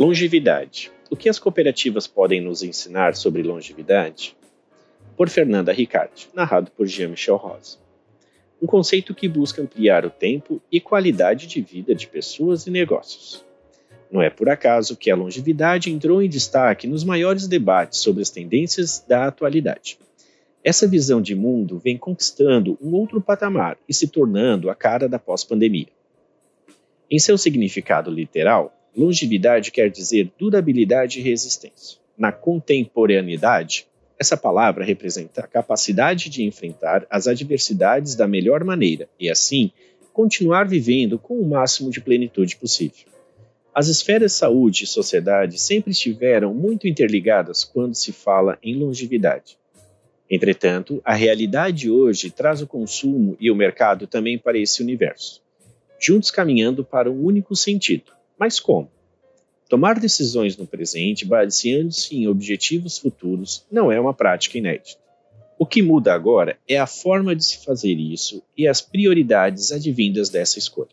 Longevidade. 0.00 0.90
O 1.10 1.14
que 1.14 1.28
as 1.28 1.38
cooperativas 1.38 2.06
podem 2.06 2.40
nos 2.40 2.62
ensinar 2.62 3.14
sobre 3.14 3.42
longevidade? 3.42 4.34
Por 5.14 5.28
Fernanda 5.28 5.74
Ricardi, 5.74 6.30
narrado 6.32 6.70
por 6.70 6.86
Jean-Michel 6.86 7.36
Rosa. 7.36 7.76
Um 8.62 8.66
conceito 8.66 9.14
que 9.14 9.28
busca 9.28 9.60
ampliar 9.60 10.06
o 10.06 10.10
tempo 10.10 10.58
e 10.72 10.80
qualidade 10.80 11.46
de 11.46 11.60
vida 11.60 11.94
de 11.94 12.06
pessoas 12.06 12.66
e 12.66 12.70
negócios. 12.70 13.44
Não 14.10 14.22
é 14.22 14.30
por 14.30 14.48
acaso 14.48 14.96
que 14.96 15.10
a 15.10 15.14
longevidade 15.14 15.92
entrou 15.92 16.22
em 16.22 16.30
destaque 16.30 16.86
nos 16.86 17.04
maiores 17.04 17.46
debates 17.46 17.98
sobre 17.98 18.22
as 18.22 18.30
tendências 18.30 19.04
da 19.06 19.26
atualidade. 19.26 19.98
Essa 20.64 20.88
visão 20.88 21.20
de 21.20 21.34
mundo 21.34 21.78
vem 21.78 21.98
conquistando 21.98 22.78
um 22.80 22.94
outro 22.94 23.20
patamar 23.20 23.76
e 23.86 23.92
se 23.92 24.08
tornando 24.08 24.70
a 24.70 24.74
cara 24.74 25.06
da 25.06 25.18
pós-pandemia. 25.18 25.88
Em 27.10 27.18
seu 27.18 27.36
significado 27.36 28.10
literal, 28.10 28.79
Longevidade 28.96 29.70
quer 29.70 29.88
dizer 29.88 30.30
durabilidade 30.38 31.20
e 31.20 31.22
resistência. 31.22 31.98
Na 32.18 32.32
contemporaneidade, 32.32 33.86
essa 34.18 34.36
palavra 34.36 34.84
representa 34.84 35.42
a 35.42 35.46
capacidade 35.46 36.28
de 36.28 36.44
enfrentar 36.44 37.06
as 37.08 37.26
adversidades 37.26 38.14
da 38.14 38.28
melhor 38.28 38.62
maneira 38.64 39.08
e, 39.18 39.30
assim, 39.30 39.70
continuar 40.12 40.68
vivendo 40.68 41.18
com 41.18 41.40
o 41.40 41.48
máximo 41.48 41.90
de 41.90 42.00
plenitude 42.00 42.56
possível. 42.56 43.08
As 43.72 43.86
esferas 43.86 44.32
saúde 44.32 44.84
e 44.84 44.86
sociedade 44.86 45.58
sempre 45.58 45.92
estiveram 45.92 46.52
muito 46.52 46.88
interligadas 46.88 47.64
quando 47.64 47.94
se 47.94 48.12
fala 48.12 48.58
em 48.62 48.74
longevidade. 48.74 49.56
Entretanto, 50.28 51.00
a 51.04 51.14
realidade 51.14 51.90
hoje 51.90 52.30
traz 52.30 52.60
o 52.60 52.66
consumo 52.66 53.36
e 53.40 53.50
o 53.50 53.56
mercado 53.56 54.06
também 54.06 54.36
para 54.36 54.58
esse 54.58 54.82
universo, 54.82 55.40
juntos 55.98 56.30
caminhando 56.30 56.84
para 56.84 57.10
um 57.10 57.24
único 57.24 57.56
sentido, 57.56 58.12
mas 58.40 58.58
como? 58.58 58.90
Tomar 59.68 60.00
decisões 60.00 60.56
no 60.56 60.66
presente 60.66 61.26
baseando-se 61.26 62.16
em 62.16 62.26
objetivos 62.26 62.96
futuros 62.96 63.66
não 63.70 63.92
é 63.92 64.00
uma 64.00 64.14
prática 64.14 64.56
inédita. 64.56 64.98
O 65.58 65.66
que 65.66 65.82
muda 65.82 66.14
agora 66.14 66.58
é 66.66 66.78
a 66.78 66.86
forma 66.86 67.36
de 67.36 67.44
se 67.44 67.62
fazer 67.62 67.92
isso 67.92 68.42
e 68.56 68.66
as 68.66 68.80
prioridades 68.80 69.70
advindas 69.70 70.30
dessa 70.30 70.58
escolha. 70.58 70.88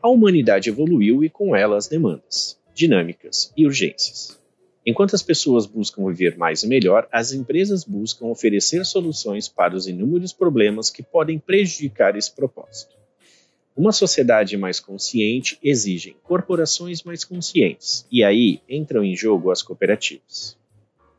A 0.00 0.08
humanidade 0.08 0.70
evoluiu 0.70 1.24
e 1.24 1.28
com 1.28 1.56
ela 1.56 1.76
as 1.76 1.88
demandas, 1.88 2.56
dinâmicas 2.72 3.52
e 3.56 3.66
urgências. 3.66 4.38
Enquanto 4.86 5.16
as 5.16 5.24
pessoas 5.24 5.66
buscam 5.66 6.06
viver 6.06 6.38
mais 6.38 6.62
e 6.62 6.68
melhor, 6.68 7.08
as 7.10 7.32
empresas 7.32 7.82
buscam 7.82 8.26
oferecer 8.26 8.86
soluções 8.86 9.48
para 9.48 9.74
os 9.74 9.88
inúmeros 9.88 10.32
problemas 10.32 10.88
que 10.88 11.02
podem 11.02 11.36
prejudicar 11.40 12.16
esse 12.16 12.32
propósito. 12.32 12.94
Uma 13.76 13.92
sociedade 13.92 14.56
mais 14.56 14.80
consciente 14.80 15.58
exige 15.62 16.16
corporações 16.22 17.02
mais 17.02 17.24
conscientes, 17.24 18.06
e 18.10 18.24
aí 18.24 18.62
entram 18.66 19.04
em 19.04 19.14
jogo 19.14 19.50
as 19.50 19.60
cooperativas. 19.60 20.56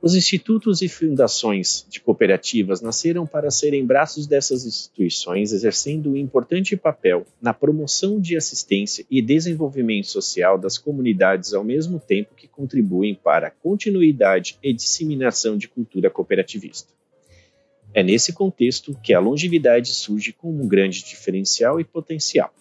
Os 0.02 0.16
institutos 0.16 0.82
e 0.82 0.90
fundações 0.90 1.86
de 1.88 2.00
cooperativas 2.00 2.82
nasceram 2.82 3.28
para 3.28 3.52
serem 3.52 3.86
braços 3.86 4.26
dessas 4.26 4.66
instituições, 4.66 5.54
exercendo 5.54 6.10
um 6.10 6.18
importante 6.18 6.76
papel 6.76 7.28
na 7.40 7.54
promoção 7.54 8.20
de 8.20 8.36
assistência 8.36 9.06
e 9.10 9.22
desenvolvimento 9.22 10.08
social 10.08 10.58
das 10.58 10.80
comunidades, 10.80 11.54
ao 11.54 11.64
mesmo 11.64 12.00
tempo 12.00 12.34
que 12.36 12.48
contribuem 12.48 13.14
para 13.14 13.50
a 13.50 13.52
continuidade 13.52 14.58
e 14.64 14.74
disseminação 14.74 15.58
de 15.58 15.68
cultura 15.68 16.10
cooperativista. 16.10 16.92
É 17.98 18.04
nesse 18.04 18.32
contexto 18.32 18.96
que 19.02 19.12
a 19.12 19.20
longevidade 19.20 19.92
surge 19.92 20.32
como 20.32 20.64
um 20.64 20.68
grande 20.68 21.04
diferencial 21.04 21.80
e 21.80 21.84
potencial. 21.84 22.54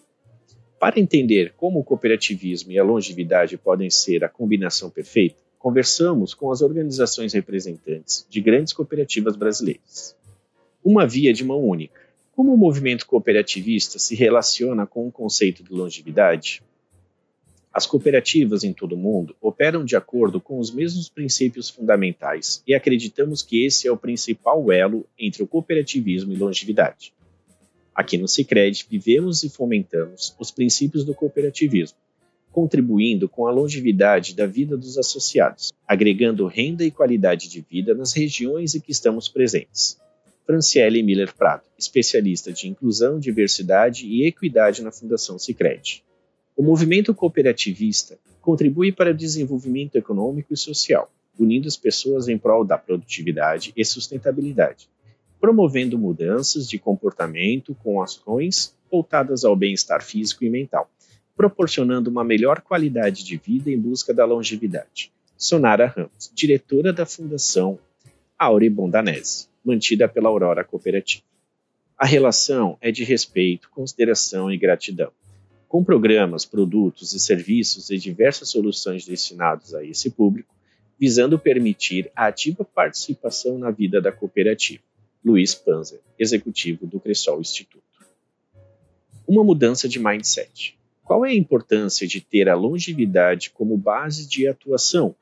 Para 0.79 0.99
entender 0.99 1.53
como 1.55 1.79
o 1.79 1.83
cooperativismo 1.83 2.71
e 2.71 2.79
a 2.79 2.83
longevidade 2.83 3.55
podem 3.55 3.87
ser 3.87 4.23
a 4.23 4.29
combinação 4.29 4.89
perfeita, 4.89 5.35
conversamos 5.59 6.33
com 6.33 6.51
as 6.51 6.63
organizações 6.63 7.33
representantes 7.33 8.25
de 8.27 8.41
grandes 8.41 8.73
cooperativas 8.73 9.35
brasileiras. 9.35 10.15
Uma 10.83 11.05
via 11.05 11.31
de 11.31 11.45
mão 11.45 11.63
única. 11.63 12.01
Como 12.35 12.51
o 12.51 12.57
movimento 12.57 13.05
cooperativista 13.05 13.99
se 13.99 14.15
relaciona 14.15 14.87
com 14.87 15.07
o 15.07 15.11
conceito 15.11 15.63
de 15.63 15.71
longevidade? 15.71 16.63
As 17.77 17.85
cooperativas 17.85 18.63
em 18.63 18.73
todo 18.73 18.93
o 18.93 18.97
mundo 18.97 19.35
operam 19.39 19.85
de 19.85 19.95
acordo 19.95 20.41
com 20.41 20.57
os 20.57 20.71
mesmos 20.71 21.09
princípios 21.09 21.69
fundamentais 21.69 22.63
e 22.65 22.73
acreditamos 22.73 23.43
que 23.43 23.63
esse 23.63 23.87
é 23.87 23.91
o 23.91 23.95
principal 23.95 24.71
elo 24.71 25.05
entre 25.15 25.43
o 25.43 25.47
cooperativismo 25.47 26.33
e 26.33 26.37
longevidade. 26.37 27.13
Aqui 27.93 28.17
no 28.17 28.27
Sicredi 28.27 28.83
vivemos 28.89 29.43
e 29.43 29.49
fomentamos 29.51 30.35
os 30.39 30.49
princípios 30.49 31.05
do 31.05 31.13
cooperativismo, 31.13 31.99
contribuindo 32.51 33.29
com 33.29 33.45
a 33.45 33.51
longevidade 33.51 34.33
da 34.33 34.47
vida 34.47 34.75
dos 34.75 34.97
associados, 34.97 35.71
agregando 35.87 36.47
renda 36.47 36.83
e 36.83 36.89
qualidade 36.89 37.47
de 37.47 37.61
vida 37.61 37.93
nas 37.93 38.11
regiões 38.11 38.73
em 38.73 38.79
que 38.79 38.91
estamos 38.91 39.29
presentes. 39.29 39.99
Franciele 40.47 41.03
Miller 41.03 41.31
Prado, 41.31 41.61
especialista 41.77 42.51
de 42.51 42.67
inclusão, 42.67 43.19
diversidade 43.19 44.07
e 44.07 44.25
equidade 44.25 44.81
na 44.81 44.91
Fundação 44.91 45.37
Sicredi. 45.37 46.03
O 46.57 46.63
movimento 46.63 47.13
cooperativista 47.13 48.17
contribui 48.41 48.91
para 48.91 49.11
o 49.11 49.13
desenvolvimento 49.13 49.95
econômico 49.95 50.55
e 50.55 50.57
social, 50.57 51.07
unindo 51.37 51.67
as 51.67 51.77
pessoas 51.77 52.27
em 52.27 52.35
prol 52.35 52.65
da 52.65 52.75
produtividade 52.75 53.71
e 53.77 53.85
sustentabilidade, 53.85 54.89
promovendo 55.39 55.99
mudanças 55.99 56.67
de 56.67 56.79
comportamento 56.79 57.75
com 57.83 58.01
ações 58.01 58.75
voltadas 58.89 59.45
ao 59.45 59.55
bem-estar 59.55 60.03
físico 60.03 60.45
e 60.45 60.49
mental, 60.49 60.89
proporcionando 61.35 62.09
uma 62.09 62.23
melhor 62.23 62.61
qualidade 62.61 63.23
de 63.23 63.37
vida 63.37 63.69
em 63.69 63.79
busca 63.79 64.11
da 64.11 64.25
longevidade. 64.25 65.11
Sonara 65.37 65.85
Ramos, 65.85 66.31
diretora 66.33 66.91
da 66.91 67.05
Fundação 67.05 67.77
Aure 68.35 68.67
Bondanese, 68.67 69.47
mantida 69.63 70.09
pela 70.09 70.29
Aurora 70.29 70.63
Cooperativa. 70.63 71.21
A 71.95 72.07
relação 72.07 72.79
é 72.81 72.91
de 72.91 73.03
respeito, 73.03 73.69
consideração 73.69 74.51
e 74.51 74.57
gratidão 74.57 75.11
com 75.67 75.83
programas, 75.83 76.45
produtos 76.45 77.13
e 77.13 77.19
serviços 77.19 77.89
e 77.89 77.97
diversas 77.97 78.49
soluções 78.49 79.05
destinados 79.05 79.73
a 79.73 79.83
esse 79.83 80.09
público, 80.09 80.55
visando 80.99 81.37
permitir 81.37 82.09
a 82.15 82.27
ativa 82.27 82.63
participação 82.63 83.57
na 83.57 83.69
vida 83.69 84.01
da 84.01 84.11
cooperativa. 84.11 84.81
Luiz 85.23 85.53
Panzer, 85.53 85.99
executivo 86.17 86.87
do 86.87 86.99
Cressol 86.99 87.41
Instituto. 87.41 87.83
Uma 89.27 89.43
mudança 89.43 89.89
de 89.89 89.99
mindset. 89.99 90.77
Qual 91.03 91.25
é 91.25 91.31
a 91.31 91.35
importância 91.35 92.07
de 92.07 92.21
ter 92.21 92.49
a 92.49 92.55
longevidade 92.55 93.49
como 93.49 93.77
base 93.77 94.27
de 94.27 94.47
atuação? 94.47 95.15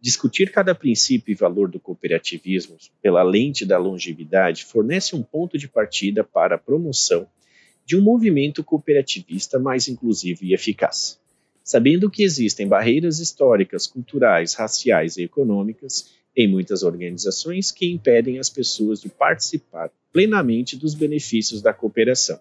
Discutir 0.00 0.52
cada 0.52 0.74
princípio 0.74 1.32
e 1.32 1.34
valor 1.34 1.68
do 1.68 1.80
cooperativismo 1.80 2.76
pela 3.02 3.22
lente 3.22 3.64
da 3.64 3.78
longevidade 3.78 4.64
fornece 4.64 5.16
um 5.16 5.22
ponto 5.22 5.58
de 5.58 5.66
partida 5.66 6.22
para 6.22 6.54
a 6.54 6.58
promoção 6.58 7.26
de 7.88 7.96
um 7.96 8.02
movimento 8.02 8.62
cooperativista 8.62 9.58
mais 9.58 9.88
inclusivo 9.88 10.44
e 10.44 10.52
eficaz. 10.52 11.18
Sabendo 11.64 12.10
que 12.10 12.22
existem 12.22 12.68
barreiras 12.68 13.18
históricas, 13.18 13.86
culturais, 13.86 14.52
raciais 14.52 15.16
e 15.16 15.22
econômicas 15.22 16.10
em 16.36 16.46
muitas 16.46 16.82
organizações 16.82 17.72
que 17.72 17.90
impedem 17.90 18.38
as 18.38 18.50
pessoas 18.50 19.00
de 19.00 19.08
participar 19.08 19.90
plenamente 20.12 20.76
dos 20.76 20.94
benefícios 20.94 21.62
da 21.62 21.72
cooperação. 21.72 22.38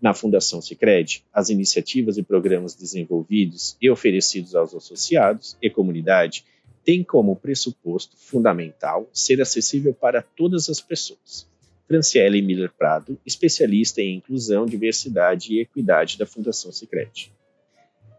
Na 0.00 0.14
Fundação 0.14 0.62
Sicredi, 0.62 1.24
as 1.32 1.50
iniciativas 1.50 2.16
e 2.16 2.22
programas 2.22 2.76
desenvolvidos 2.76 3.76
e 3.82 3.90
oferecidos 3.90 4.54
aos 4.54 4.72
associados 4.72 5.56
e 5.60 5.68
comunidade 5.68 6.44
têm 6.84 7.02
como 7.02 7.34
pressuposto 7.34 8.16
fundamental 8.16 9.10
ser 9.12 9.42
acessível 9.42 9.92
para 9.92 10.22
todas 10.22 10.68
as 10.68 10.80
pessoas. 10.80 11.50
Franciele 11.92 12.40
Miller 12.40 12.72
Prado, 12.72 13.18
especialista 13.26 14.00
em 14.00 14.16
inclusão, 14.16 14.64
diversidade 14.64 15.52
e 15.52 15.60
equidade 15.60 16.16
da 16.16 16.24
Fundação 16.24 16.72
Sicredi. 16.72 17.30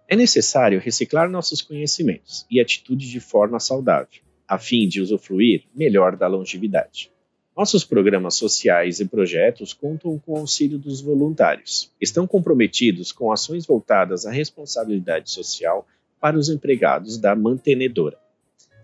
É 0.08 0.16
necessário 0.16 0.80
reciclar 0.80 1.28
nossos 1.28 1.60
conhecimentos 1.60 2.46
e 2.52 2.62
atitudes 2.62 3.10
de 3.10 3.20
forma 3.20 3.60
saudável, 3.60 4.22
a 4.48 4.60
fim 4.60 4.88
de 4.88 5.02
usufruir 5.02 5.64
melhor 5.74 6.16
da 6.16 6.28
longevidade. 6.28 7.12
Nossos 7.58 7.84
programas 7.84 8.36
sociais 8.36 9.00
e 9.00 9.06
projetos 9.06 9.74
contam 9.74 10.20
com 10.20 10.34
o 10.34 10.38
auxílio 10.38 10.78
dos 10.78 11.02
voluntários. 11.02 11.92
Estão 12.00 12.28
comprometidos 12.28 13.12
com 13.12 13.32
ações 13.32 13.66
voltadas 13.66 14.28
à 14.28 14.32
responsabilidade 14.32 15.32
social 15.32 15.88
para 16.22 16.38
os 16.38 16.48
empregados 16.48 17.18
da 17.18 17.36
mantenedora, 17.36 18.20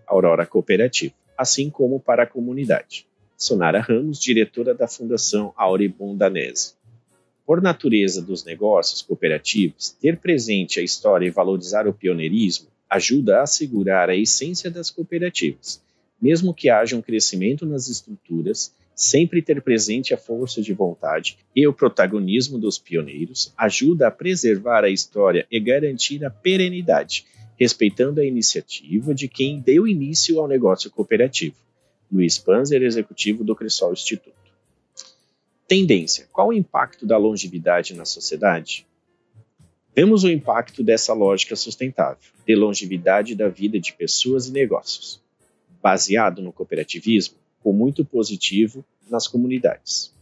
Aurora 0.04 0.44
Cooperativa, 0.46 1.14
assim 1.38 1.70
como 1.70 2.00
para 2.00 2.24
a 2.24 2.26
comunidade. 2.26 3.08
Sonara 3.42 3.80
Ramos, 3.80 4.20
diretora 4.20 4.74
da 4.74 4.86
Fundação 4.86 5.54
Auribon 5.56 6.14
Danese. 6.14 6.74
Por 7.46 7.62
natureza 7.62 8.20
dos 8.20 8.44
negócios 8.44 9.00
cooperativos, 9.00 9.96
ter 9.98 10.18
presente 10.18 10.78
a 10.78 10.82
história 10.82 11.26
e 11.26 11.30
valorizar 11.30 11.88
o 11.88 11.94
pioneirismo 11.94 12.66
ajuda 12.90 13.38
a 13.38 13.44
assegurar 13.44 14.10
a 14.10 14.14
essência 14.14 14.70
das 14.70 14.90
cooperativas. 14.90 15.82
Mesmo 16.20 16.52
que 16.52 16.68
haja 16.68 16.94
um 16.94 17.00
crescimento 17.00 17.64
nas 17.64 17.88
estruturas, 17.88 18.74
sempre 18.94 19.40
ter 19.40 19.62
presente 19.62 20.12
a 20.12 20.18
força 20.18 20.60
de 20.60 20.74
vontade 20.74 21.38
e 21.56 21.66
o 21.66 21.72
protagonismo 21.72 22.58
dos 22.58 22.78
pioneiros 22.78 23.54
ajuda 23.56 24.08
a 24.08 24.10
preservar 24.10 24.84
a 24.84 24.90
história 24.90 25.46
e 25.50 25.58
garantir 25.58 26.26
a 26.26 26.30
perenidade, 26.30 27.24
respeitando 27.58 28.20
a 28.20 28.24
iniciativa 28.26 29.14
de 29.14 29.28
quem 29.28 29.60
deu 29.60 29.88
início 29.88 30.38
ao 30.38 30.46
negócio 30.46 30.90
cooperativo. 30.90 31.56
Luiz 32.12 32.38
Panzer, 32.38 32.82
executivo 32.82 33.44
do 33.44 33.54
Cressol 33.54 33.92
Instituto. 33.92 34.34
Tendência: 35.68 36.26
qual 36.32 36.48
o 36.48 36.52
impacto 36.52 37.06
da 37.06 37.16
longevidade 37.16 37.94
na 37.94 38.04
sociedade? 38.04 38.84
Vemos 39.94 40.24
o 40.24 40.30
impacto 40.30 40.82
dessa 40.82 41.12
lógica 41.12 41.54
sustentável, 41.54 42.32
de 42.44 42.54
longevidade 42.56 43.36
da 43.36 43.48
vida 43.48 43.78
de 43.78 43.92
pessoas 43.92 44.48
e 44.48 44.52
negócios, 44.52 45.20
baseado 45.80 46.42
no 46.42 46.52
cooperativismo, 46.52 47.36
com 47.62 47.72
muito 47.72 48.04
positivo 48.04 48.84
nas 49.08 49.28
comunidades. 49.28 50.12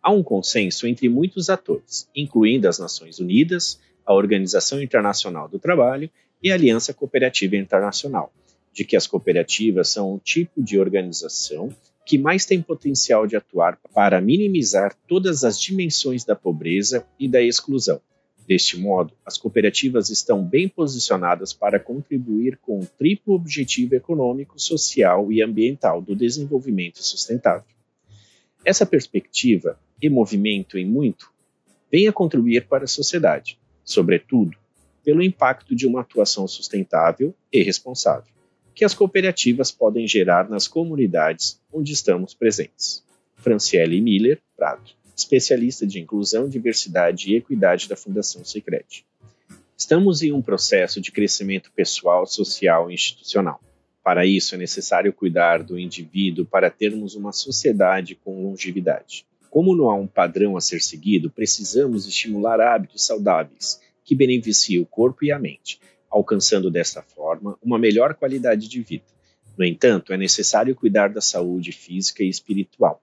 Há 0.00 0.12
um 0.12 0.22
consenso 0.22 0.86
entre 0.86 1.08
muitos 1.08 1.50
atores, 1.50 2.08
incluindo 2.14 2.68
as 2.68 2.78
Nações 2.78 3.18
Unidas, 3.18 3.80
a 4.06 4.14
Organização 4.14 4.80
Internacional 4.80 5.48
do 5.48 5.58
Trabalho 5.58 6.08
e 6.40 6.52
a 6.52 6.54
Aliança 6.54 6.94
Cooperativa 6.94 7.56
Internacional, 7.56 8.32
de 8.72 8.84
que 8.84 8.96
as 8.96 9.06
cooperativas 9.06 9.88
são 9.88 10.14
um 10.14 10.18
tipo 10.18 10.62
de 10.62 10.78
organização 10.78 11.74
que 12.04 12.18
mais 12.18 12.44
tem 12.44 12.60
potencial 12.60 13.26
de 13.26 13.36
atuar 13.36 13.78
para 13.94 14.20
minimizar 14.20 14.96
todas 15.06 15.44
as 15.44 15.60
dimensões 15.60 16.24
da 16.24 16.34
pobreza 16.34 17.06
e 17.18 17.28
da 17.28 17.40
exclusão. 17.40 18.00
Deste 18.46 18.76
modo, 18.76 19.12
as 19.24 19.38
cooperativas 19.38 20.10
estão 20.10 20.44
bem 20.44 20.68
posicionadas 20.68 21.52
para 21.52 21.78
contribuir 21.78 22.58
com 22.60 22.80
o 22.80 22.86
triplo 22.86 23.34
objetivo 23.34 23.94
econômico, 23.94 24.58
social 24.58 25.30
e 25.32 25.40
ambiental 25.40 26.02
do 26.02 26.16
desenvolvimento 26.16 27.02
sustentável. 27.02 27.64
Essa 28.64 28.84
perspectiva 28.84 29.78
e 30.00 30.10
movimento 30.10 30.76
em 30.76 30.84
muito 30.84 31.30
vem 31.90 32.08
a 32.08 32.12
contribuir 32.12 32.66
para 32.66 32.84
a 32.84 32.88
sociedade, 32.88 33.58
sobretudo 33.84 34.56
pelo 35.04 35.22
impacto 35.22 35.74
de 35.74 35.86
uma 35.86 36.00
atuação 36.00 36.46
sustentável 36.48 37.34
e 37.52 37.62
responsável, 37.62 38.32
que 38.74 38.84
as 38.84 38.94
cooperativas 38.94 39.70
podem 39.70 40.06
gerar 40.06 40.48
nas 40.48 40.66
comunidades 40.66 41.60
onde 41.72 41.92
estamos 41.92 42.34
presentes. 42.34 43.04
Franciele 43.36 44.00
Miller 44.00 44.40
Prado, 44.56 44.90
especialista 45.16 45.86
de 45.86 46.00
inclusão, 46.00 46.48
diversidade 46.48 47.30
e 47.30 47.36
equidade 47.36 47.88
da 47.88 47.96
Fundação 47.96 48.44
Sicredi. 48.44 49.04
Estamos 49.76 50.22
em 50.22 50.32
um 50.32 50.40
processo 50.40 51.00
de 51.00 51.10
crescimento 51.10 51.72
pessoal, 51.74 52.26
social 52.26 52.90
e 52.90 52.94
institucional. 52.94 53.60
Para 54.02 54.24
isso 54.24 54.54
é 54.54 54.58
necessário 54.58 55.12
cuidar 55.12 55.62
do 55.62 55.78
indivíduo 55.78 56.44
para 56.44 56.70
termos 56.70 57.14
uma 57.14 57.32
sociedade 57.32 58.14
com 58.14 58.42
longevidade. 58.42 59.26
Como 59.50 59.76
não 59.76 59.90
há 59.90 59.94
um 59.94 60.06
padrão 60.06 60.56
a 60.56 60.60
ser 60.60 60.80
seguido, 60.80 61.30
precisamos 61.30 62.06
estimular 62.06 62.60
hábitos 62.60 63.04
saudáveis 63.04 63.80
que 64.04 64.14
beneficiem 64.14 64.80
o 64.80 64.86
corpo 64.86 65.24
e 65.24 65.30
a 65.30 65.38
mente, 65.38 65.78
alcançando 66.12 66.70
desta 66.70 67.02
forma 67.02 67.58
uma 67.62 67.78
melhor 67.78 68.14
qualidade 68.14 68.68
de 68.68 68.82
vida. 68.82 69.04
No 69.56 69.64
entanto, 69.64 70.12
é 70.12 70.16
necessário 70.16 70.74
cuidar 70.74 71.08
da 71.08 71.20
saúde 71.20 71.72
física 71.72 72.22
e 72.22 72.28
espiritual. 72.28 73.02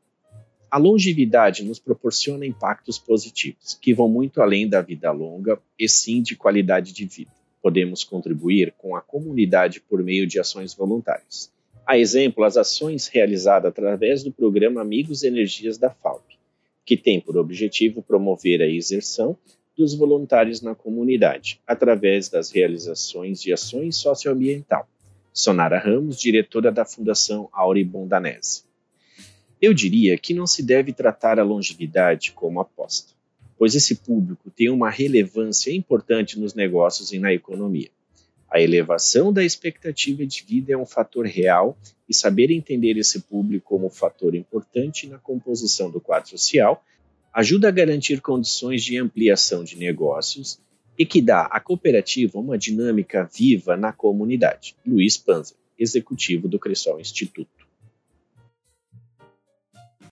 A 0.70 0.78
longevidade 0.78 1.64
nos 1.64 1.80
proporciona 1.80 2.46
impactos 2.46 3.00
positivos, 3.00 3.78
que 3.82 3.94
vão 3.94 4.08
muito 4.08 4.42
além 4.42 4.70
da 4.70 4.82
vida 4.82 5.12
longa 5.12 5.60
e 5.78 5.90
sim 5.90 6.22
de 6.22 6.36
qualidade 6.36 6.94
de 6.94 7.06
vida 7.06 7.40
podemos 7.62 8.04
contribuir 8.04 8.74
com 8.78 8.96
a 8.96 9.02
comunidade 9.02 9.82
por 9.82 10.02
meio 10.04 10.26
de 10.26 10.40
ações 10.40 10.74
voluntárias. 10.74 11.52
A 11.86 11.98
exemplo, 11.98 12.44
as 12.44 12.56
ações 12.56 13.08
realizadas 13.08 13.70
através 13.70 14.24
do 14.24 14.32
programa 14.32 14.82
Amigos 14.82 15.24
Energias 15.24 15.78
da 15.78 15.90
FAUP, 15.90 16.24
que 16.86 16.96
tem 16.96 17.20
por 17.20 17.38
objetivo 17.38 18.02
promover 18.02 18.62
a 18.62 18.68
exerção 18.68 19.38
dos 19.80 19.96
voluntários 19.96 20.62
na 20.62 20.76
comunidade, 20.76 21.60
através 21.66 22.30
das 22.30 22.52
realizações 22.52 23.42
de 23.42 23.52
ações 23.52 23.96
socioambiental. 23.96 24.88
Sonara 25.34 25.80
Ramos, 25.80 26.20
diretora 26.20 26.72
da 26.72 26.86
Fundação 26.86 27.50
Auribon 27.52 28.08
Danese. 28.08 28.64
Eu 29.62 29.74
diria 29.74 30.18
que 30.18 30.34
não 30.34 30.46
se 30.46 30.62
deve 30.62 30.94
tratar 30.94 31.40
a 31.40 31.44
longevidade 31.44 32.34
como 32.34 32.60
aposta 32.60 33.18
pois 33.60 33.76
esse 33.76 33.96
público 33.96 34.50
tem 34.50 34.70
uma 34.70 34.90
relevância 34.90 35.70
importante 35.76 36.40
nos 36.40 36.54
negócios 36.54 37.12
e 37.12 37.20
na 37.20 37.34
economia. 37.34 37.90
A 38.50 38.62
elevação 38.62 39.34
da 39.34 39.44
expectativa 39.44 40.25
de 40.25 40.44
vida 40.44 40.72
é 40.72 40.78
um 40.78 40.86
fator 40.86 41.25
real 41.25 41.78
e 42.08 42.14
saber 42.14 42.50
entender 42.52 42.98
esse 42.98 43.20
público 43.20 43.68
como 43.68 43.90
fator 43.90 44.34
importante 44.34 45.08
na 45.08 45.20
composição 45.20 45.92
do 45.92 46.00
quadro 46.00 46.30
social 46.30 46.84
ajuda 47.34 47.68
a 47.68 47.72
garantir 47.72 48.22
condições 48.22 48.84
de 48.84 48.98
ampliação 48.98 49.64
de 49.64 49.78
negócios 49.78 50.60
e 50.98 51.06
que 51.06 51.22
dá 51.22 51.44
à 51.44 51.60
cooperativa 51.60 52.40
uma 52.40 52.58
dinâmica 52.58 53.30
viva 53.34 53.78
na 53.78 53.94
comunidade. 53.94 54.76
Luiz 54.86 55.18
Panzer, 55.18 55.56
executivo 55.78 56.48
do 56.48 56.60
Cressol 56.60 57.00
Instituto. 57.00 57.59